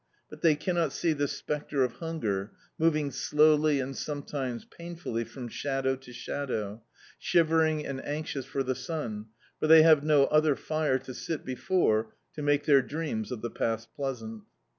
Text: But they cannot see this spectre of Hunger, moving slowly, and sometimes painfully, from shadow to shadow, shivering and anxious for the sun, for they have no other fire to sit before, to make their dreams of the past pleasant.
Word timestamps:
But 0.31 0.41
they 0.41 0.55
cannot 0.55 0.93
see 0.93 1.13
this 1.13 1.33
spectre 1.33 1.83
of 1.83 1.97
Hunger, 1.97 2.53
moving 2.79 3.11
slowly, 3.11 3.79
and 3.79 3.95
sometimes 3.95 4.65
painfully, 4.65 5.23
from 5.23 5.47
shadow 5.47 5.95
to 5.95 6.11
shadow, 6.11 6.81
shivering 7.19 7.85
and 7.85 8.03
anxious 8.03 8.47
for 8.47 8.63
the 8.63 8.73
sun, 8.73 9.27
for 9.59 9.67
they 9.67 9.83
have 9.83 10.03
no 10.03 10.23
other 10.25 10.55
fire 10.55 10.97
to 10.97 11.13
sit 11.13 11.45
before, 11.45 12.15
to 12.33 12.41
make 12.41 12.65
their 12.65 12.81
dreams 12.81 13.31
of 13.31 13.43
the 13.43 13.51
past 13.51 13.93
pleasant. 13.93 14.41